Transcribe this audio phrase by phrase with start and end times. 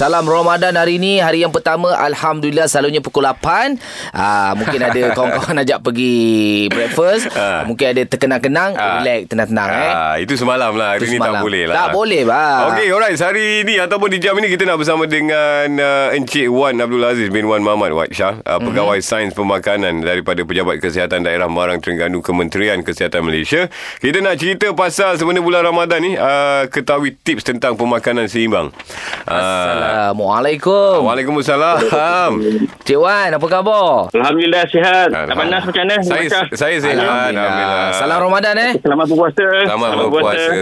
[0.00, 3.76] Salam Ramadan hari ni Hari yang pertama Alhamdulillah Selalunya pukul 8
[4.16, 6.16] Aa, Mungkin ada kawan-kawan Ajak pergi
[6.72, 7.68] Breakfast Ah.
[7.68, 9.04] Mungkin ada terkenang-kenang Ah.
[9.04, 10.96] Relax tenang-tenang eh Ah, itu semalam lah.
[10.96, 11.74] Hari Itu ni tak boleh lah.
[11.76, 12.60] Tak boleh, bang.
[12.72, 13.12] Okey, alright.
[13.12, 17.28] Hari ni ataupun di jam ini kita nak bersama dengan uh, Encik Wan Abdul Aziz
[17.28, 22.22] bin Wan Muhammad Wat Shah, uh, pegawai sains pemakanan daripada Pejabat Kesihatan Daerah Marang Terengganu
[22.22, 23.68] Kementerian Kesihatan Malaysia.
[23.98, 28.70] Kita nak cerita pasal sebenarnya bulan Ramadan ni uh, ketahui tips tentang pemakanan seimbang.
[29.26, 32.30] Uh, Assalamualaikum Waalaikumsalam.
[32.80, 34.06] Cik Wan apa khabar?
[34.08, 35.10] Alhamdulillah sihat.
[35.10, 35.96] Tak panas macam mana?
[36.00, 37.90] Saya saya sihat alhamdulillah.
[37.92, 39.46] Salam Ramadan eh Selamat berpuasa.
[39.66, 40.54] Selamat berpuasa.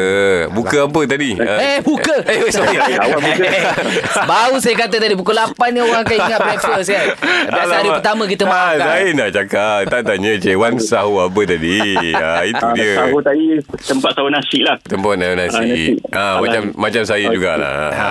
[0.50, 1.30] Buka apa tadi?
[1.34, 2.76] Uh, Eh buka Eh, sorry.
[2.78, 3.48] Awak buka.
[4.30, 7.06] Baru saya kata tadi Pukul 8 ni orang akan ingat breakfast kan
[7.48, 11.40] Biasa hari pertama kita Ah, makan Saya nak cakap Tak tanya Cik Wan sahur apa
[11.44, 11.76] tadi
[12.12, 13.44] ah, Itu Ah, dia Sahur tadi
[13.78, 14.76] tempat sahur nasi lah.
[14.80, 15.84] Tempur nasi, Ah, nasi.
[16.10, 18.08] ah, Macam macam saya jugalah Ha,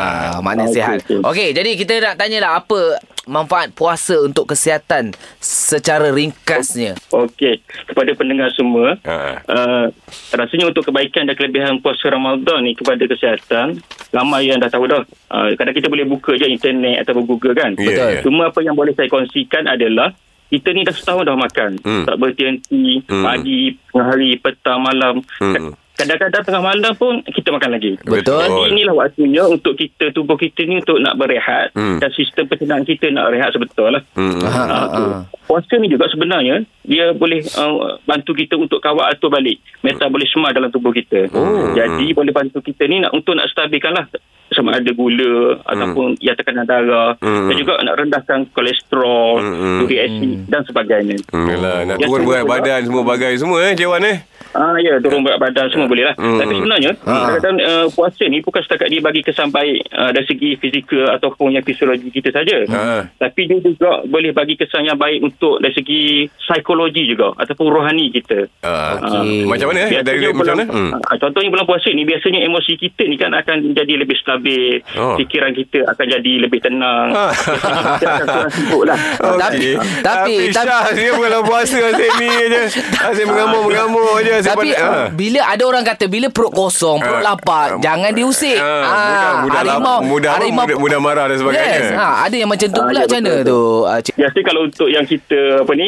[0.47, 0.97] makna Okey, sihat.
[1.01, 1.19] okey.
[1.21, 2.79] Okey, jadi kita nak tanyalah apa
[3.27, 6.95] manfaat puasa untuk kesihatan secara ringkasnya.
[7.09, 7.59] Okey.
[7.83, 9.43] Kepada pendengar semua, Ha.
[9.43, 9.85] uh,
[10.31, 15.03] rasanya untuk kebaikan dan kelebihan puasa Ramadan ni kepada kesihatan, ramai yang dah tahu dah.
[15.27, 17.75] Uh, kadang kita boleh buka je internet atau Google kan.
[17.75, 18.09] Ya, Betul.
[18.09, 18.21] ya.
[18.23, 20.15] Cuma apa yang boleh saya kongsikan adalah
[20.47, 21.71] kita ni dah setahun dah makan.
[21.83, 22.05] Hmm.
[22.07, 23.27] Tak berhenti Hmm.
[23.27, 25.19] pagi, tengah hari, petang, malam.
[25.43, 25.75] Hmm.
[25.97, 27.97] Kadang-kadang tengah malam pun kita makan lagi.
[28.05, 28.37] Betul.
[28.37, 31.97] Jadi inilah waktunya untuk kita, tubuh kita ni untuk nak berehat Hmm.
[31.97, 34.05] dan sistem pencernaan kita nak rehat sebetul lah.
[34.13, 34.37] Hmm.
[34.45, 35.01] Ha, ha, ha.
[35.49, 40.69] Puasa ni juga sebenarnya dia boleh uh, bantu kita untuk kawal atur balik metabolisme dalam
[40.69, 41.33] tubuh kita.
[41.33, 41.73] Oh.
[41.73, 44.05] Jadi boleh bantu kita ni nak untuk nak stabilkan lah
[44.49, 47.47] sama ada gula ataupun ya tekanan darah Hmm.
[47.47, 49.83] dan juga nak rendahkan kolesterol, Hmm.
[49.83, 51.17] uric acid dan sebagainya.
[51.29, 54.19] Hmm, Yalah, nak turun berat badan semua bagai semua eh Cik Wan eh
[54.53, 56.15] Ah ya, turun berat badan semua boleh lah.
[56.15, 56.39] Hmm.
[56.39, 60.49] Tapi sebenarnya kadang-kadang uh, puasa ni bukan setakat dia bagi kesan baik uh, dari segi
[60.55, 62.63] fizikal ataupun yang fisiologi kita saja.
[62.65, 63.05] Ha.
[63.17, 66.01] Tapi dia juga boleh bagi kesan yang baik untuk dari segi
[66.37, 68.47] psikologi juga ataupun rohani kita.
[68.61, 69.45] Ah, Okey.
[69.45, 70.01] Macam mana eh?
[70.01, 70.65] Dari macam mana?
[70.65, 70.89] Hmm.
[70.95, 74.36] ah, Contohnya bulan puasa ni biasanya emosi kita ni kan akan jadi lebih stabil.
[74.95, 75.15] Oh.
[75.15, 77.07] Fikiran kita akan jadi lebih tenang.
[77.97, 78.97] Kita akan kurang sibuk lah.
[79.27, 79.73] Okey.
[79.75, 82.61] Tapi- tapi tapi- Syah dia bukan puasa asyik ni je.
[83.07, 84.33] Asyik mengamuk-mengamuk je.
[84.35, 85.07] Asyik Tapi pandai- uh, ah.
[85.09, 87.33] bila ada orang kata bila perut kosong, perut Ah.
[87.33, 88.57] lapar, jangan diusik.
[88.57, 91.79] Ah, Ah, mudah, mudah, harimau, mudah, harimau mudah, mudah marah dan sebagainya.
[91.79, 93.61] Yes, ha, ada yang macam tu pula ya, macam mana tu?
[94.13, 95.87] Biasa kalau untuk yang kita apa ni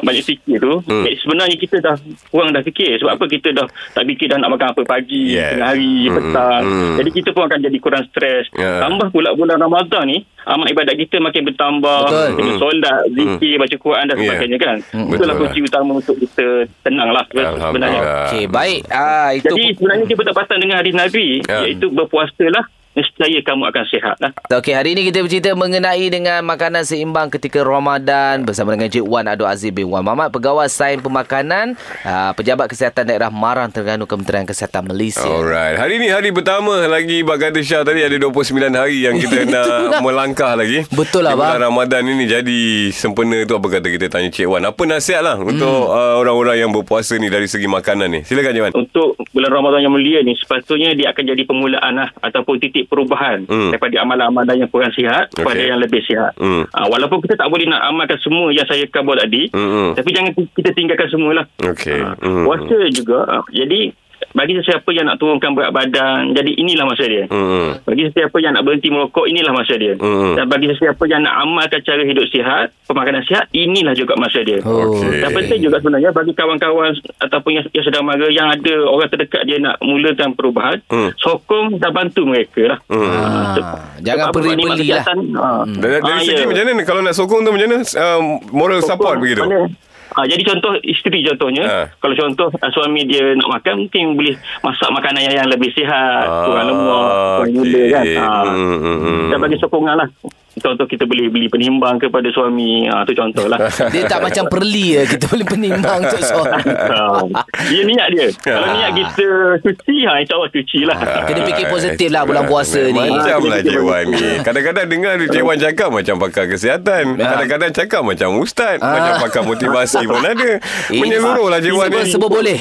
[0.00, 1.04] banyak fikir tu Hmm.
[1.04, 1.94] eh, sebenarnya kita dah
[2.28, 5.68] kurang dah fikir sebab apa kita dah tak fikir dah nak makan apa pagi tengah
[5.68, 6.96] hari Hmm, petang hmm.
[6.96, 8.80] jadi kita pun akan jadi kurang stres Ya.
[8.80, 12.28] tambah pula bulan Ramadan ni amal ibadat kita makin bertambah Betul.
[12.34, 12.60] kita Hmm.
[12.60, 14.22] solat zikir baca Quran dan Ya.
[14.22, 16.46] sebagainya kan Hmm, itulah kunci utama untuk kita
[16.80, 18.00] tenang lah sebenarnya.
[18.26, 18.80] Okey, baik.
[18.88, 21.58] Ah, itu jadi sebenarnya dia berdapatan dengan hadis Nabi Ya.
[21.62, 26.82] iaitu berpuasalah nescaya kamu akan sihat lah Okey, hari ini kita bercerita mengenai dengan makanan
[26.82, 31.78] seimbang ketika Ramadan bersama dengan Cik Wan Abdul Aziz bin Wan Muhammad, Pegawai Sains Pemakanan,
[32.02, 35.22] uh, Pejabat Kesihatan Daerah Marang Terengganu Kementerian Kesihatan Malaysia.
[35.22, 35.76] Alright.
[35.76, 38.34] Hari ni hari pertama lagi bak kata Syah tadi ada 29
[38.70, 40.82] hari yang kita nak melangkah lagi.
[40.88, 41.62] Betul lah, Di bulan bang.
[41.62, 44.64] Ramadan ini jadi sempena tu apa kata kita tanya Cik Wan.
[44.64, 45.46] Apa nasihat lah Hmm.
[45.48, 48.20] untuk uh, orang-orang yang berpuasa ni dari segi makanan ni.
[48.22, 48.72] Silakan Cik Wan.
[48.74, 53.44] untuk bulan Ramadan yang mulia ni sepatutnya dia akan jadi permulaan lah ataupun titik perubahan
[53.44, 53.68] Hmm.
[53.68, 55.68] daripada amalan-amalan yang kurang sihat kepada Okey.
[55.68, 56.32] yang lebih sihat.
[56.36, 56.64] Hmm.
[56.66, 59.94] Ha, walaupun kita tak boleh nak amalkan semua yang saya kabur tadi, hmm.
[59.94, 61.46] tapi jangan kita tinggalkan semualah.
[61.58, 61.98] Okey.
[61.98, 62.44] Ha, Hmm.
[62.44, 63.18] Puasa juga.
[63.22, 63.92] ha, jadi
[64.30, 67.24] bagi sesiapa yang nak turunkan berat badan, jadi inilah masa dia.
[67.26, 67.82] Hmm.
[67.82, 69.94] Bagi sesiapa yang nak berhenti merokok, inilah masa dia.
[69.96, 70.34] Hmm.
[70.34, 74.62] Dan bagi sesiapa yang nak amalkan cara hidup sihat, pemakanan sihat, inilah juga masa dia.
[74.62, 74.94] Oh.
[74.94, 75.18] Okey.
[75.18, 79.42] Dan penting juga sebenarnya bagi kawan-kawan ataupun yang, yang sedang mara yang ada orang terdekat
[79.44, 81.10] dia nak mulakan perubahan, Hmm.
[81.16, 82.78] sokong dan bantu mereka lah.
[82.86, 83.02] Hmm.
[83.02, 85.04] Ah, Sebab- jangan nikmat lah.
[85.36, 85.62] ah.
[85.66, 86.46] Dari, dari Ah, segi ya.
[86.46, 89.42] macam mana kalau nak sokong tu macam mana um, moral support Sokong, begitu.
[89.42, 89.66] mana?
[90.10, 91.86] Ah, jadi contoh isteri contohnya, Ah.
[91.96, 96.26] kalau contoh ah, suami dia nak makan mungkin boleh masak makanan yang, yang lebih sihat,
[96.26, 98.04] Ah, kurang lemak, kurang gula kan.
[98.16, 98.42] Ah.
[98.44, 99.28] Hmm, hmm, hmm.
[99.30, 100.08] Dan bagi sokongan lah.
[100.52, 103.70] Contoh kita boleh beli penimbang kepada suami, ah tu contoh lah.
[103.94, 106.62] Dia tak macam perli ya kita boleh penimbang untuk suami.
[106.90, 107.22] Ah,
[107.64, 108.26] dia niat dia.
[108.36, 108.74] Kalau Ah.
[108.74, 109.24] niat kita
[109.58, 110.98] cuci, ha, insyaAllah cuci lah.
[111.22, 112.98] Kena fikir positif lah bulan puasa ni.
[112.98, 117.70] Macam Ah, lah Cik Wan ni Kadang-kadang dengar Cik Wan cakap Macam pakar kesihatan Kadang-kadang
[117.70, 118.76] cakap macam ustaz.
[118.78, 120.50] Macam pakar motivasi pun ada
[120.90, 122.58] Menyeluruh lah Cik Wan Semua, ni semua boleh.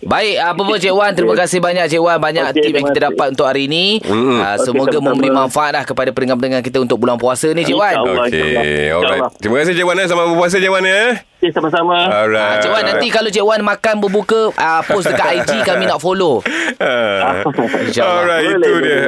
[0.00, 2.18] Baik, apa pun Cik Wan, terima kasih banyak Cik Wan.
[2.18, 4.00] Banyak tip yang kita dapat untuk hari ini.
[4.38, 7.96] Ah, Okey, semoga memberi manfaat lah kepada pendengar-pendengar kita untuk bulan puasa ni Cik Wan.
[8.04, 8.92] Okey.
[8.92, 10.06] Alright Terima kasih Cik Wan eh.
[10.06, 11.96] Selamat berpuasa Cik Wan eh Okay, sama-sama.
[12.04, 12.60] Alright.
[12.60, 16.44] Cik Wan nanti kalau Cik Wan makan berbuka uh, post dekat IG kami nak follow.
[16.76, 17.40] Ah.
[17.88, 18.44] InsyaAllah.
[18.44, 19.00] Alright, itu dia.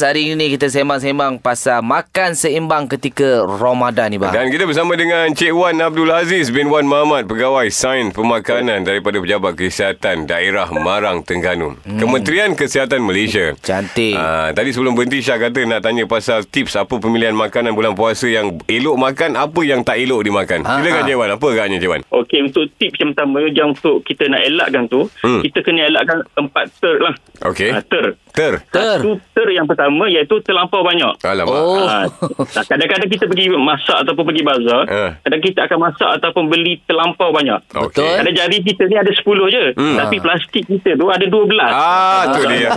[0.00, 4.32] Hari ini kita sembang-sembang pasal makan seimbang ketika Ramadan ni bang.
[4.32, 9.20] Dan kita bersama dengan Cik Wan Abdul Aziz bin Wan Muhammad, Pegawai Sains Pemakanan daripada
[9.20, 11.76] Pejabat Kesihatan Daerah Marang Terengganu.
[11.84, 12.00] Hmm.
[12.00, 13.52] Kementerian Kesihatan Malaysia.
[13.60, 14.16] Cantik.
[14.16, 18.28] Ah, tadi sebelum berhenti Syah kata nak tanya pasal tips apa pemilihan makanan bulan puasa
[18.28, 20.62] yang elok makan, apa yang tak elok dimakan.
[20.62, 21.06] Ah, Silakan ah.
[21.08, 22.02] Cik Wan, apa agaknya Cik Wan?
[22.12, 25.40] Okey, untuk tips yang pertama yang untuk kita nak elakkan tu, Hmm.
[25.40, 27.14] kita kena elakkan empat ter lah.
[27.42, 27.70] Okey.
[27.72, 28.14] Ah, ter.
[28.38, 28.54] Ter.
[28.64, 28.98] Ter.
[28.98, 31.10] Satu ter yang pertama iaitu terlampau banyak.
[31.20, 31.50] Alamak.
[31.50, 31.82] Oh.
[31.82, 32.06] Ah,
[32.62, 35.10] kadang-kadang kita pergi masak ataupun pergi bazar, Ah.
[35.20, 37.58] kadang kita akan masak ataupun beli terlampau banyak.
[37.68, 37.98] Okey.
[37.98, 38.14] Betul.
[38.16, 39.98] Kadang jari kita ni ada 10 je, Hmm.
[39.98, 41.66] tapi plastik kita tu ada 12.
[41.68, 42.70] Ah, tu dia.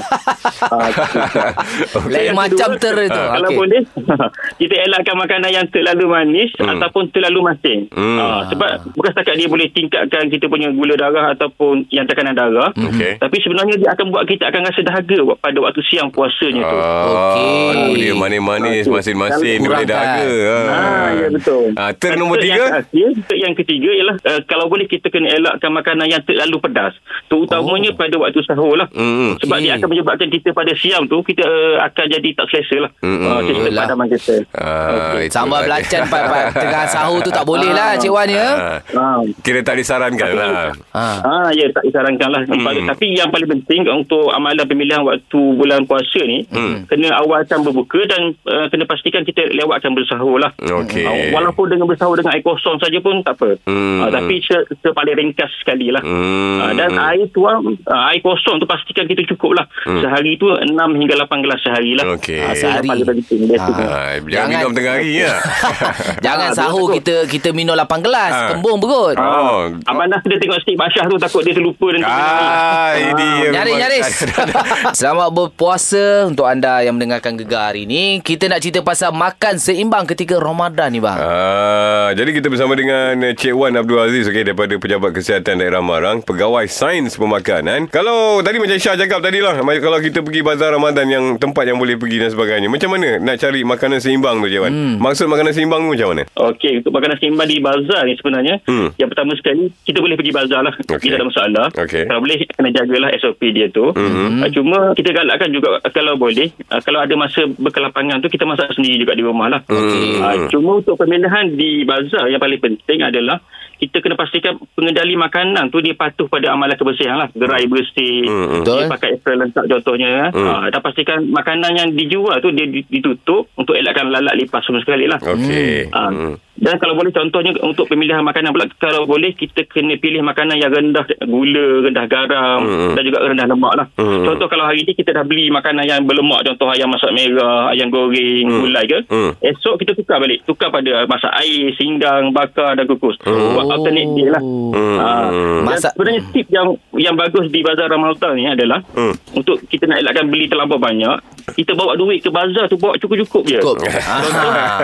[0.64, 0.90] Ah,
[2.08, 3.22] Lain Yang macam ter itu.
[3.22, 3.58] Kalau Okey.
[3.58, 3.82] boleh
[4.62, 6.74] Kita elakkan makanan yang terlalu manis Hmm.
[6.74, 8.18] Ataupun terlalu masin Hmm.
[8.18, 12.70] Ah, Sebab Bukan setakat dia boleh tingkatkan Kita punya gula darah Ataupun yang tekanan darah
[12.72, 13.18] Okey.
[13.18, 15.18] Tapi sebenarnya Dia akan buat kita Akan rasa dahaga
[15.52, 18.00] Pada waktu siang puasanya tu Ah, Okey.
[18.00, 18.94] dia manis-manis, Okey.
[18.94, 19.92] masin-masin dia boleh Kurangkan.
[19.92, 20.56] dahaga.
[20.72, 21.64] Ah, ya betul.
[21.76, 22.88] Ah, ter nombor tiga?
[22.90, 26.96] Yang, ter yang ketiga ialah uh, kalau boleh kita kena elakkan makanan yang terlalu pedas.
[27.28, 27.98] Terutamanya oh.
[27.98, 28.88] pada waktu sahur lah.
[28.92, 29.66] Hmm, Sebab okey.
[29.66, 32.92] dia akan menyebabkan kita pada siang tu kita uh, akan jadi tak selesa lah.
[33.00, 33.76] Hmm, Uh, hmm.
[33.76, 34.36] padaman kita.
[34.54, 38.48] Ah, itu Sambal belacan pat, pat, tengah sahur tu tak boleh lah Cik Wan ya.
[38.48, 39.20] Ah, Ah.
[39.42, 40.72] Kira tak disarankan lah.
[40.92, 41.04] Ha.
[41.22, 42.62] Ah ya tak disarankan lah Hmm.
[42.62, 42.88] hmm.
[42.88, 46.84] Tapi yang paling penting Untuk amalan pemilihan Waktu bulan puasa ni Hmm.
[46.84, 51.04] Kena awalkan berbuka Dan uh, kena pastikan Kita lewatkan bersahur lah Okey.
[51.04, 54.02] Ah, Walaupun dengan bersahur Dengan air kosong saja pun Tak apa Hmm.
[54.02, 56.60] Ah, Tapi se, se paling ringkas sekali lah Hmm.
[56.60, 60.68] Ah, Dan air tuang ah, Air kosong tu Pastikan kita cukup lah Sehari tu 6
[60.72, 62.40] hingga 8 gelas sehari lah Okey.
[62.40, 62.88] Ah, Sehari.
[62.88, 63.54] paling penting tu.
[63.56, 65.34] Ah, jangan, minum tengah hari ya.
[66.26, 68.48] Jangan Ah, sahur kita kita minum 8 gelas, Ah.
[68.50, 69.16] kembung perut.
[69.16, 69.70] Oh.
[69.86, 73.30] Abang Nas dia tengok Steve Basyah tu Takut dia terlupa dan Ah, ini.
[73.50, 74.08] Nyaris nyaris.
[75.00, 78.24] Selamat berpuasa untuk anda yang mendengarkan Gegar hari ini.
[78.24, 81.20] Kita nak cerita pasal makan seimbang ketika Ramadan ni bang.
[81.20, 86.24] Ah, jadi kita bersama dengan Cik Wan Abdul Aziz okay, daripada Pejabat Kesihatan Daerah Marang,
[86.24, 87.92] Pegawai Sains Pemakanan.
[87.92, 91.78] Kalau tadi macam Syah cakap tadi lah, kalau kita pergi bazar Ramadan yang tempat yang
[91.78, 92.72] boleh pergi dan sebagainya.
[92.72, 94.72] Macam mana nak cari makanan seimbang tu Cik Wan?
[94.72, 94.96] Hmm.
[95.04, 96.24] Maksud makanan seimbang tu macam mana?
[96.32, 98.96] Okey, untuk makanan seimbang di bazar ni sebenarnya, Hmm.
[98.96, 100.74] yang pertama sekali, kita boleh pergi bazar lah.
[100.80, 101.04] Okey.
[101.12, 101.68] Tidak ada masalah.
[101.76, 102.04] Okey.
[102.08, 103.92] Kalau boleh, kena jagalah SOP dia tu.
[103.92, 104.40] Hmm.
[104.40, 108.44] Uh, cuma, kita galakkan juga uh, kalau boleh, uh, kalau ada masa berkelapangan tu, kita
[108.44, 109.62] masak sendiri juga di rumah lah.
[109.68, 110.20] Hmm.
[110.20, 113.40] Uh, cuma untuk pemilihan di bazar, yang paling penting adalah,
[113.82, 117.34] kita kena pastikan pengendali makanan tu dia patuh pada amalan kebersihan lah.
[117.34, 118.62] Gerai bersih, Hmm.
[118.62, 118.78] Betul.
[118.78, 120.30] dia pakai apron lengkap contohnya.
[120.30, 120.46] Hmm.
[120.46, 125.10] Uh, dan pastikan makanan yang dijual tu dia ditutup untuk elakkan lalat lipas semua sekali
[125.10, 125.18] lah.
[125.18, 125.90] Okey.
[125.90, 126.38] Ah, Hmm.
[126.62, 130.70] Dan kalau boleh contohnya untuk pemilihan makanan pula kalau boleh kita kena pilih makanan yang
[130.70, 132.94] rendah gula, rendah garam Hmm.
[132.94, 133.88] dan juga rendah lemak lah.
[133.96, 134.22] Hmm.
[134.24, 137.90] Contoh kalau hari ni kita dah beli makanan yang berlemak contoh ayam masak merah, ayam
[137.90, 138.62] goreng, Hmm.
[138.62, 139.00] gulai ke.
[139.10, 139.34] Hmm.
[139.42, 140.46] Esok kita tukar balik.
[140.46, 143.18] Tukar pada masak air, singgang, bakar dan kukus.
[143.20, 144.42] Buat alternate day lah.
[144.42, 144.94] Hmm.
[144.94, 149.18] Dan Masak- sebenarnya tip yang yang bagus di bazar Ramadan ni adalah Hmm.
[149.34, 151.18] untuk kita nak elakkan beli terlampau banyak,
[151.52, 153.58] kita bawa duit ke bazar tu bawa cukup-cukup je.
[153.58, 153.82] Cukup.
[154.00, 154.22] Ah,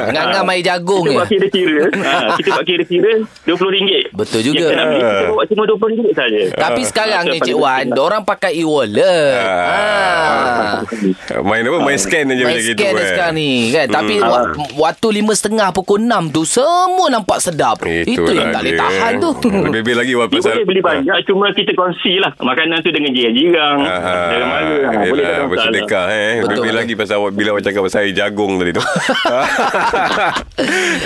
[0.11, 1.66] ngam-ngam air jagung Kita je.
[1.67, 3.11] Kira-kira ha, Kita buat kira-kira
[3.45, 4.55] RM20 Betul juga.
[4.57, 7.77] Yang kita nak beli Kita bawa cuma RM20 saja Tapi sekarang Ah, ni Cik Wan,
[7.81, 8.05] penting lah.
[8.05, 9.35] orang pakai e-wallet.
[9.35, 10.36] Ah.
[11.39, 11.77] Main apa?
[11.79, 12.73] Main scan je Main macam gitu.
[12.75, 13.07] scan dah eh.
[13.07, 13.87] sekarang ni kan.
[13.87, 14.27] Tapi Ah.
[14.27, 14.49] wa-
[14.81, 17.79] waktu lima setengah pukul enam tu semua nampak sedap.
[17.83, 19.29] Itu yang tak boleh tahan tu.
[19.67, 23.77] Lebih-lebih lagi buat pasal boleh beli banyak Cuma kita kongsi lah Makanan tu dengan jiran-jiran
[23.79, 26.33] Ah, Dengan mara ha, Boleh masalah bersedekah eh.
[26.39, 26.53] Betul.
[26.57, 28.83] Lebih lagi pasal bila awak cakap pasal air jagung tadi tu.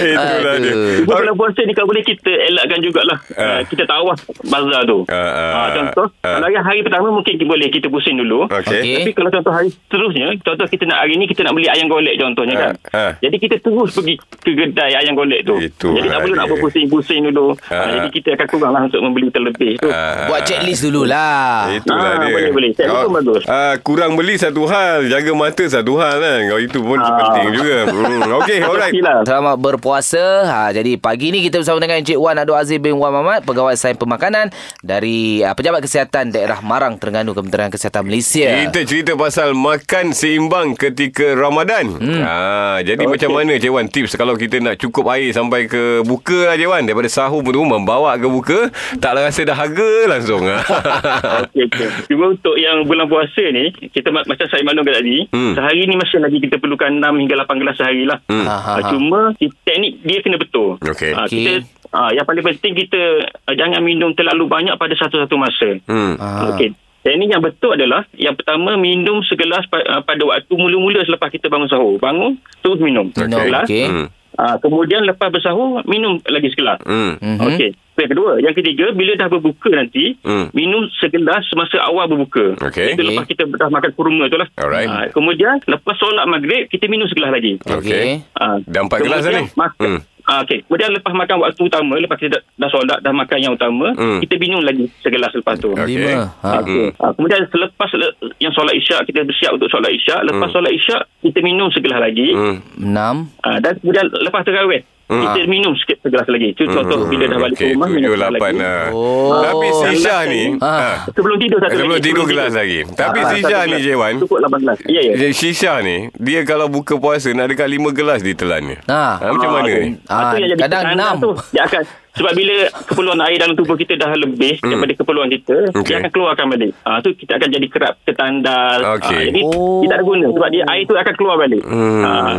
[0.01, 0.73] Itulah dia.
[1.01, 3.41] Cuma kalau puasa ni Kalau boleh kita elakkan jugalah Ah.
[3.41, 6.37] uh, Kita tawas bazar tu Ah, ah, Ah, Contoh ah.
[6.37, 8.47] Kalau yang hari pertama Mungkin kita boleh Kita pusing dulu.
[8.47, 9.01] Okey.
[9.01, 12.15] Tapi kalau contoh hari seterusnya Contoh kita nak hari ni Kita nak beli ayam golek
[12.15, 13.11] contohnya kan Ah, ah.
[13.17, 17.19] Jadi kita terus pergi ke kedai ayam golek tu Itulah Jadi tak perlu nak berpusing-pusing
[17.27, 17.73] dulu Ah.
[17.73, 21.71] Ah, Jadi kita akan kurang lah Untuk membeli terlebih tu Ah, Buat checklist dululah.
[21.71, 22.31] Itulah Ah, dia.
[22.31, 22.69] boleh, boleh.
[22.71, 23.43] Saya Kau- pun bagus.
[23.45, 26.39] Ah, kurang beli satu hal, jaga mata satu hal kan.
[26.47, 27.11] Kau itu pun Ah.
[27.19, 27.77] penting juga.
[27.87, 28.93] Hmm, okey, alright.
[29.21, 30.23] Selamat berpuasa.
[30.43, 33.73] Ha, jadi pagi ni kita bersama dengan Encik Wan Abdul Aziz bin Wan Mamat, Pegawai
[33.73, 34.49] Sains Pemakanan
[34.81, 38.47] dari uh, Pejabat Kesihatan Daerah Marang Terengganu Kementerian Kesihatan Malaysia.
[38.63, 41.87] Kita cerita pasal makan seimbang ketika Ramadan.
[41.93, 42.19] Hmm.
[42.19, 43.11] Ah, jadi Okey.
[43.11, 46.67] macam mana Cik Wan tips kalau kita nak cukup air sampai ke buka lah Cik
[46.67, 48.59] Wan daripada sahur pun tu membawa ke buka
[48.97, 50.43] taklah rasa dahaga langsung.
[51.41, 51.87] Okey, okey.
[52.07, 55.53] Cuma untuk yang bulan puasa ni, kita ma- macam saya maklumkan tadi, Hmm.
[55.53, 58.19] sehari ni masih lagi kita perlukan 6 hingga 8 gelas sehari lah.
[58.25, 58.43] Hmm.
[58.43, 58.89] Ha, ha, ha.
[58.89, 60.75] cuma teknik dia kena betul.
[60.77, 61.11] Okey.
[61.11, 61.37] Ah, Okey.
[61.37, 61.51] Kita
[61.91, 63.01] uh, yang paling penting kita
[63.45, 65.69] uh, jangan minum terlalu banyak pada satu-satu masa.
[65.85, 66.19] Hmm.
[66.51, 66.75] Okey.
[67.03, 71.47] Ini yang betul adalah yang pertama minum segelas pa- uh, pada waktu mula-mula selepas kita
[71.47, 71.97] bangun sahur.
[71.97, 73.09] Bangun terus minum.
[73.09, 73.65] Minum, Segelas.
[73.65, 73.85] okey.
[73.85, 74.07] Hmm.
[74.31, 76.77] Uh, kemudian lepas bersahur minum lagi segelas.
[76.81, 77.17] Hmm.
[77.17, 77.41] Mhm.
[77.43, 77.69] Okey.
[77.93, 80.47] Yang kedua, yang ketiga bila dah berbuka nanti, Hmm.
[80.51, 82.53] minum segelas semasa awal berbuka.
[82.61, 82.93] Okey.
[82.93, 84.47] Itu lepas kita dah makan kurma tu lah.
[84.55, 84.87] Alright.
[84.87, 87.57] Ah, kemudian lepas solat maghrib kita minum segelas lagi.
[87.59, 88.21] Okey.
[88.33, 89.49] Ah, Dah empat gelas dah ni?
[89.51, 89.99] Makan, Hmm.
[90.31, 90.63] Ah, Okey.
[90.63, 94.17] Kemudian lepas makan waktu utama, lepas kita dah, dah solat, dah makan yang utama, Hmm.
[94.17, 95.69] kita minum lagi segelas lepas tu.
[95.69, 95.99] Okey.
[95.99, 96.31] Lima.
[96.39, 96.49] Ha.
[96.59, 96.95] Okey.
[96.97, 100.23] Ah, kemudian selepas le- yang solat isyak, kita bersiap untuk solat isyak.
[100.23, 102.31] Lepas solat isyak, kita minum segelas lagi.
[102.31, 102.63] Hmm.
[102.77, 103.15] Enam.
[103.41, 105.23] Ah, dan kemudian lepas terawih, Hmm.
[105.27, 106.47] kita minum sikit segelas lagi.
[106.49, 108.63] Itu contoh bila dah balik Okey, ke rumah, minum segelas lapan lagi.
[108.63, 108.83] lah.
[108.91, 109.41] Oh.
[109.41, 110.71] Tapi si Syah ni, Ah.
[110.71, 110.95] ah.
[111.11, 112.05] Sebelum tidur satu Sebelum lagi.
[112.05, 112.79] tidur gelas lagi.
[112.87, 113.77] Tapi Ah, si Syah ni.
[113.81, 114.77] Jewan, Cukup 8 gelas.
[114.85, 115.13] Ya, ya.
[115.31, 118.75] Si Syah ni, dia kalau buka puasa nak dekat lima gelas ditelan ni.
[118.85, 119.19] Ah.
[119.19, 119.99] Ha, macam mana ni?
[120.05, 121.15] Ah, Ah, yang jadi kadang enam.
[121.19, 121.31] Tu.
[121.51, 124.69] Dia akan sebab bila keperluan air dalam tubuh kita dah lebih Hmm.
[124.69, 125.83] daripada keperluan kita, Okey.
[125.85, 126.71] dia akan keluarkan balik.
[126.81, 128.77] Ah tu kita akan jadi kerap ketandal.
[128.97, 129.15] Okey.
[129.15, 129.79] Ah, jadi Oh.
[129.81, 131.63] tidak ada guna sebab dia air tu akan keluar balik.
[131.63, 132.03] Hmm.
[132.03, 132.33] Ah,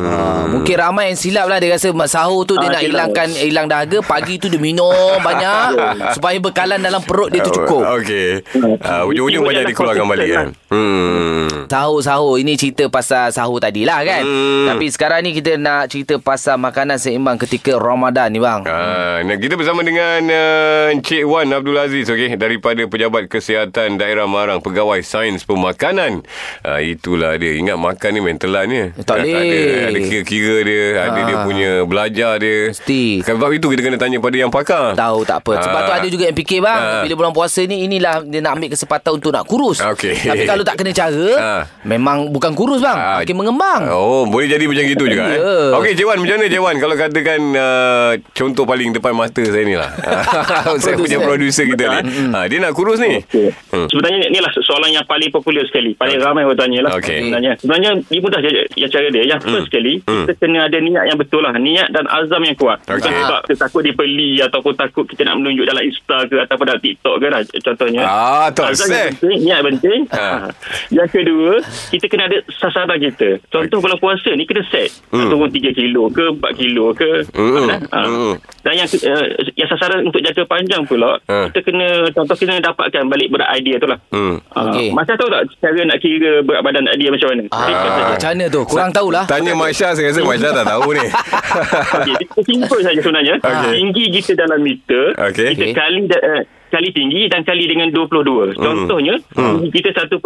[0.46, 2.90] mungkin ramai yang silap lah Dia rasa sahur tu Dia Ah, nak silap.
[3.08, 4.90] hilangkan Hilang dahaga Pagi tu dia minum
[5.22, 5.68] banyak
[6.12, 8.42] Supaya bekalan dalam perut dia tu cukup Okey.
[8.80, 10.46] Ah, ujung-ujung banyak dikeluarkan balik kan.
[10.52, 11.31] konsisten
[11.62, 11.68] Hmm.
[11.68, 14.66] Sahur-sahur Ini cerita pasal sahur tadi lah kan Hmm.
[14.66, 19.34] Tapi sekarang ni kita nak cerita pasal Makanan seimbang ketika Ramadan ni bang Ah, nah,
[19.34, 24.98] kita bersama dengan uh, Encik Wan Abdul Aziz okey daripada Pejabat Kesihatan Daerah Marang Pegawai
[25.00, 26.22] Sains Pemakanan.
[26.60, 27.54] Ah, itulah dia.
[27.54, 28.82] Ingat makan ni mentelan ni.
[28.98, 29.84] Tak ada boleh.
[29.84, 31.24] ada kira-kira dia, ada Ah.
[31.24, 32.70] dia punya belajar dia.
[32.70, 33.22] Mesti.
[33.22, 34.94] Sebab itu kita kena tanya pada yang pakar.
[34.94, 35.84] Tahu tak apa Sebab Ah.
[35.84, 37.02] tu ada juga yang fikir bang Ah.
[37.02, 40.14] Bila bulan puasa ni Inilah dia nak ambil kesempatan Untuk nak kurus Okey.
[40.16, 41.64] Tapi kalau tak kena cara Ah.
[41.84, 43.18] Memang bukan kurus bang Ah.
[43.18, 45.24] Makin mengembang Oh, boleh jadi macam gitu juga.
[45.24, 45.36] Ya.
[45.36, 45.68] Eh?
[45.74, 49.62] Okey, Cik Wan, macam mana Cik Wan kalau katakan uh, contoh paling depan mata saya
[49.62, 49.90] ni lah.
[50.82, 52.32] saya punya producer kita ni.
[52.32, 53.20] Ha, dia nak kurus ni.
[53.20, 53.48] Okey.
[53.68, 53.86] Hmm.
[53.86, 55.92] Sebenarnya inilah soalan yang paling popular sekali.
[55.92, 56.90] Paling ramai bertanya lah.
[56.96, 57.28] Okey.
[57.28, 58.40] Sebenarnya, sebenarnya dia mudah
[58.74, 59.22] yang cara dia.
[59.24, 60.24] Yang first sekali, Hmm.
[60.24, 61.52] kita kena ada niat yang betul lah.
[61.52, 62.78] Niat dan azam yang kuat.
[62.82, 63.12] Bukan Okey.
[63.18, 67.14] sebab kita takut dibeli ataupun takut kita nak menunjuk dalam Insta ke ataupun dalam TikTok
[67.18, 68.02] ke lah contohnya.
[68.02, 70.00] Ah, tak Azam yang penting, niat penting.
[70.10, 70.26] Ha.
[70.96, 71.41] Yang kedua,
[71.90, 73.38] kita kena ada sasaran kita.
[73.48, 74.90] Contoh bulan puasa ni kena set.
[75.10, 75.28] Hmm.
[75.28, 77.24] Turun 3 kilo ke 4 kilo ke.
[77.32, 77.68] Hmm.
[77.68, 78.00] Ha.
[78.02, 78.34] Hmm.
[78.62, 81.48] Dan yang uh, yang sasaran untuk jangka panjang pula, Ha.
[81.48, 83.98] kita kena contoh kena dapatkan balik berat idea tu lah.
[84.10, 84.36] Hmm.
[84.52, 84.90] Ah, Okey.
[84.90, 87.44] Macam tahu tak cara nak kira berat badan dia macam mana?
[87.50, 88.60] Ah, macam mana tu?
[88.68, 89.24] Kurang tahulah.
[89.26, 91.06] Tanya Mak Syah Saya rasa Mak Syah tak tahu ni
[92.02, 93.34] Okey, dia simple saja sebenarnya.
[93.40, 93.70] Okey.
[93.78, 95.48] Tinggi kita dalam meter, Okey.
[95.54, 95.74] kita Okey.
[95.74, 98.56] kali eh, kali tinggi dan kali dengan 22.
[98.56, 100.16] Contohnya, tinggi kita 1.7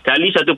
[0.00, 0.54] kali 1.7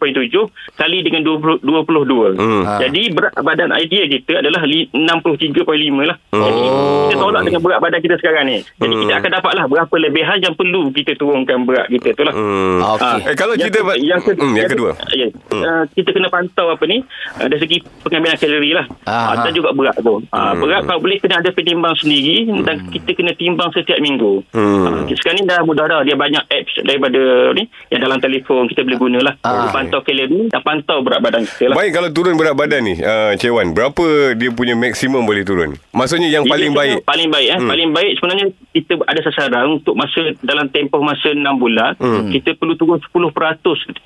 [0.74, 2.36] kali dengan 20, 22.
[2.36, 2.62] Hmm.
[2.62, 2.76] Ha.
[2.78, 5.64] Jadi berat badan idea kita adalah li- 63.5
[6.04, 6.16] lah.
[6.28, 7.06] Jadi Oh.
[7.06, 8.58] kita tolak dengan berat badan kita sekarang ni.
[8.60, 12.34] Jadi kita akan dapatlah berapa lebihan yang perlu kita turunkan berat kita tu lah.
[12.34, 12.78] hmm.
[12.78, 13.18] Ah, Okey.
[13.24, 14.90] Eh, kalau yang, kita ke- yang, ke- Hmm, yang kedua.
[15.10, 17.00] Ya, uh, kita kena pantau apa ni
[17.34, 18.86] uh, dari segi pengambilan kalori lah.
[19.02, 19.32] Aha.
[19.32, 20.20] Uh, dan juga berat tu.
[20.26, 24.44] Uh, berat kalau boleh kena ada penimbang sendiri dan kita kena timbang setiap minggu.
[24.50, 24.84] Hmm.
[24.84, 26.00] Uh, sekarang ni dah mudah dah.
[26.02, 27.20] Dia banyak apps daripada
[27.52, 29.34] ni yang dalam telefon kita boleh guna lah.
[29.40, 29.62] Ah.
[29.62, 31.76] Uh, pantau kalori dan pantau berat badan kita lah.
[31.76, 35.76] Baik kalau turun berat badan ni uh, Cik Wan Berapa dia punya maksimum boleh turun
[35.90, 37.58] Maksudnya yang paling Jadi, baik Paling baik eh.
[37.58, 37.68] Hmm.
[37.68, 42.30] Paling baik sebenarnya kita ada sasaran untuk masa dalam tempoh masa 6 bulan Hmm.
[42.30, 43.32] kita perlu turun 10%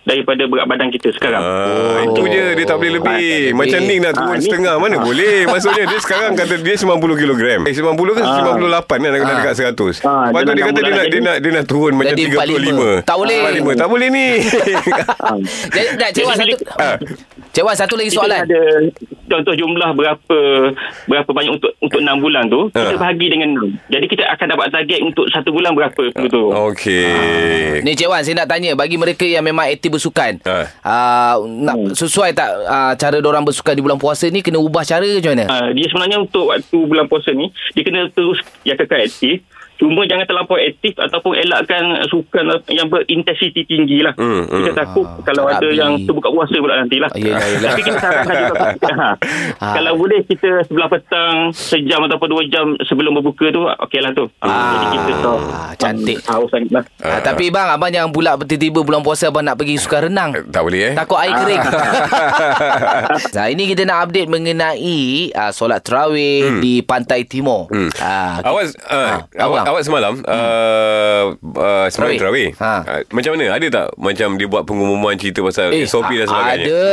[0.03, 1.39] daripada berat badan kita sekarang.
[1.39, 3.55] Ah, Itu je Dia tak boleh lebih lebih.
[3.55, 6.91] Macam Nick nak turun Ah, ni- setengah Mana boleh Maksudnya dia sekarang Kata dia 90
[7.17, 8.67] kilogram Eh 90 ke 98
[8.97, 9.39] kan Nak kena Ah.
[9.39, 11.93] dekat 100 Ah, Lepas tu dia kata enam dia nak, dia nak Dia nak turun
[11.95, 13.39] Macam Jadi 35 Tak boleh.
[13.63, 14.27] 45 Tak boleh ni
[15.75, 16.97] Jadi, tak, Cik Wan Jadi satu Ah.
[17.51, 18.61] Cik Wan satu lagi kita soalan ada
[19.27, 20.39] contoh jumlah berapa
[21.05, 22.99] berapa banyak untuk untuk 6 bulan tu kita Ha.
[22.99, 23.91] bahagi dengan 6.
[23.91, 26.45] Jadi kita akan dapat target untuk satu bulan berapa perlu tu.
[26.47, 30.57] Okey Ni Cik Wan saya nak tanya Bagi mereka yang memang aktif bersukan Ha.
[30.81, 31.91] uh, nak Hmm.
[31.93, 35.33] Sesuai tak uh, Cara orang bersukan di bulan puasa ni Kena ubah cara ke macam
[35.33, 35.45] mana?
[35.49, 39.41] Uh, dia sebenarnya untuk waktu bulan puasa ni dia kena terus yang kekal aktif
[39.81, 44.13] Cuma jangan terlampau aktif ataupun elakkan sukan yang berintensiti tinggi lah.
[44.21, 44.61] Hmm, hmm.
[44.61, 45.81] Kita takut Ah, kalau ada habis.
[45.81, 47.09] yang terbuka puasa pula nanti lah.
[47.17, 47.71] Yelah, yelah.
[47.73, 48.59] Tapi kita sarankan juga.
[49.01, 49.09] ha.
[49.57, 49.75] Ah.
[49.81, 54.29] Kalau boleh kita sebelah petang sejam ataupun dua jam sebelum berbuka tu okey lah tu.
[54.45, 55.39] Ah, Jadi kita tahu.
[55.81, 56.19] cantik.
[56.21, 56.85] Sangat lah.
[57.01, 60.63] Uh, tapi bang Abang jangan pula Tiba-tiba bulan puasa Abang nak pergi sukan renang Tak
[60.67, 61.63] boleh eh Takut air kering
[63.37, 65.01] Nah, ini kita nak update mengenai
[65.33, 66.61] uh, solat terawih hmm.
[66.61, 67.71] di Pantai Timur.
[67.71, 67.91] Hmm.
[68.03, 69.65] Ah, Awas uh, Ah, awak, abang.
[69.71, 72.19] Awak semalam uh, uh, Semalam Tarawih.
[72.19, 72.75] terawih Ha.
[72.81, 76.67] uh, Macam mana Ada tak Macam dia buat pengumuman Cerita pasal Eh, SOP dan sebagainya
[76.67, 76.85] Ada.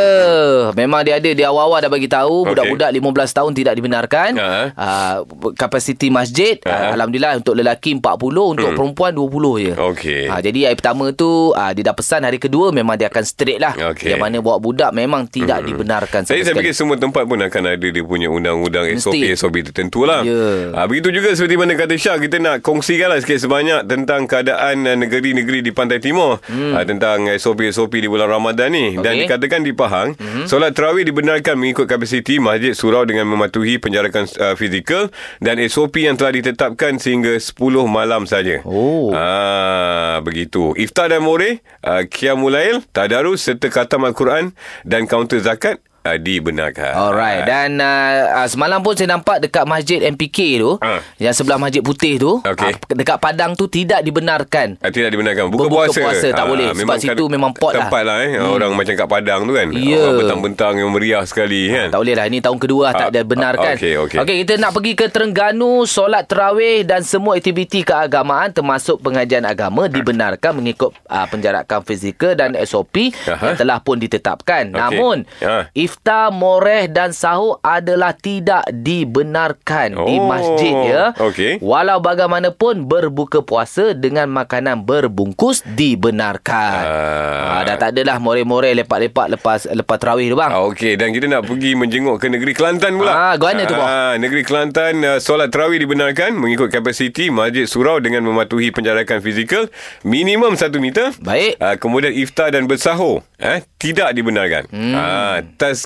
[0.73, 1.29] Memang dia ada.
[1.29, 2.49] Dia awal-awal dah bagi tahu Okey.
[2.49, 3.03] budak-budak 15
[3.33, 4.29] tahun tidak dibenarkan.
[4.33, 4.47] Ha.
[4.73, 5.15] Uh,
[5.53, 6.69] kapasiti masjid Ha.
[6.69, 8.03] uh, alhamdulillah untuk lelaki 40,
[8.47, 8.75] untuk Hmm.
[8.75, 9.71] perempuan 20 je.
[9.73, 10.21] Okey.
[10.27, 13.57] Uh, jadi hari pertama tu uh, dia dah pesan hari kedua memang dia akan straight
[13.57, 13.73] lah.
[13.91, 14.11] Okey.
[14.11, 17.63] Yang mana bawa budak memang tidak dibenarkan Saya, sama saya fikir semua tempat pun akan
[17.69, 19.35] ada dia punya undang-undang SOP Mesti.
[19.35, 20.21] SOP tertentu lah.
[20.21, 20.73] Ya.
[20.73, 24.83] Ah, begitu juga seperti mana kata Syah kita nak kongsikan lah sikit sebanyak tentang keadaan
[24.83, 26.75] ah, negeri-negeri di Pantai Timur hmm.
[26.75, 29.23] ah, tentang SOP SOP di bulan Ramadan ni dan Okey.
[29.23, 30.51] dikatakan di Pahang hmm.
[30.51, 35.07] solat tarawih dibenarkan mengikut kapasiti masjid surau dengan mematuhi penjarakan uh, fizikal
[35.39, 37.55] dan SOP yang telah ditetapkan sehingga 10
[37.87, 38.59] malam saja.
[38.67, 39.15] Oh.
[39.15, 40.75] Ah, begitu.
[40.75, 44.51] Iftar dan more, uh, qiyamul lail, tadarus serta khatam al-Quran
[44.83, 46.91] dan kaunter zakat uh, dibenarkan.
[46.93, 50.99] Alright Dan uh, uh, semalam pun saya nampak Dekat masjid MPK tu Ha.
[51.17, 52.71] Yang sebelah masjid putih tu Okey.
[52.71, 56.71] uh, Dekat Padang tu Tidak dibenarkan Ah, tidak dibenarkan Buka Berbuka puasa puasa, tak boleh.
[56.71, 57.85] Sebab situ memang pot lah.
[57.85, 58.37] Tempat lah eh.
[58.37, 59.97] Orang macam kat Padang tu kan Ya.
[59.97, 63.09] Orang bentang-bentang yang meriah sekali kan Tak boleh lah Ini tahun kedua lah Tak Ah,
[63.09, 64.17] ada benarkan ah, okey, okey.
[64.19, 69.87] okay Kita nak pergi ke Terengganu Solat terawih Dan semua aktiviti keagamaan Termasuk pengajian agama
[69.87, 73.51] Dibenarkan mengikut uh, Penjarakan fizikal Dan SOP Aha.
[73.51, 74.77] Yang telah pun ditetapkan Okey.
[74.77, 75.67] Namun Ah.
[75.97, 81.57] Iftar, moreh dan sahur Adalah tidak dibenarkan Di Oh, masjid ya okey.
[81.57, 87.57] Walau bagaimanapun Berbuka puasa Dengan makanan berbungkus Dibenarkan Ah.
[87.57, 91.25] ah, Dah tak adalah moreh-moreh Lepak-lepak Lepas lepas terawih tu bang Ah, Okey dan kita
[91.25, 93.11] nak pergi menjenguk ke negeri Kelantan pula.
[93.11, 93.81] Ah, ke mana tu, Boh?
[93.81, 99.65] Ah, negeri Kelantan uh, solat tarawih dibenarkan mengikut kapasiti masjid surau dengan mematuhi penjarakan fizikal
[100.03, 101.09] minimum 1 meter.
[101.17, 101.57] Baik.
[101.57, 104.65] Uh, kemudian iftar dan bersahur eh tidak dibenarkan.
[104.67, 104.93] Hmm.
[104.93, 105.37] Ah,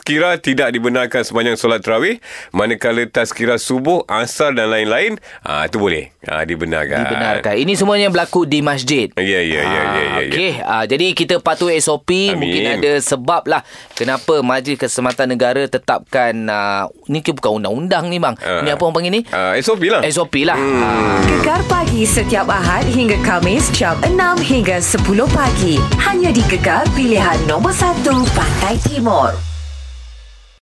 [0.01, 2.17] tazkirah tidak dibenarkan sepanjang solat tarawih
[2.50, 6.10] manakala tazkirah subuh, asar dan lain-lain ah itu boleh.
[6.25, 7.05] Ah dibenarkan.
[7.05, 7.53] Dibenarkan.
[7.62, 9.13] Ini semuanya berlaku di masjid.
[9.13, 9.86] Ya ya ya ya ya.
[9.86, 10.22] ya.
[10.25, 12.41] Okey, ah, jadi kita patuhi SOP Amin.
[12.41, 13.62] mungkin ada sebab lah
[13.93, 18.34] kenapa Majlis Keselamatan Negara tetapkan uh, ni ke bukan undang-undang ni bang.
[18.41, 18.65] Ah.
[18.65, 19.22] Ni apa orang panggil ni?
[19.29, 20.01] Ah SOP lah.
[20.10, 20.58] SOP lah.
[20.58, 21.22] Ah.
[21.29, 25.77] Gegar pagi setiap Ahad hingga Kamis jam 6 hingga 10 pagi.
[26.01, 28.01] Hanya di Gegar pilihan nombor 1
[28.34, 29.50] Pantai Timur.